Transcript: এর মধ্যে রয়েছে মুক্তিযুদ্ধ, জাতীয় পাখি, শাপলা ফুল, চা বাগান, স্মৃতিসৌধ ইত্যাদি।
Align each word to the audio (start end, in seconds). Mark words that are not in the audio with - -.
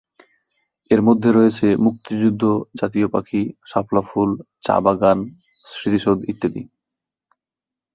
এর 0.91 1.01
মধ্যে 1.07 1.29
রয়েছে 1.31 1.67
মুক্তিযুদ্ধ, 1.85 2.43
জাতীয় 2.81 3.07
পাখি, 3.07 3.41
শাপলা 3.67 4.01
ফুল, 4.01 4.29
চা 4.65 4.75
বাগান, 4.85 5.19
স্মৃতিসৌধ 5.67 6.19
ইত্যাদি। 6.31 6.61